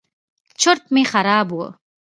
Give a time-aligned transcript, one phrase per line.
[0.61, 1.59] چورت مې خراب و.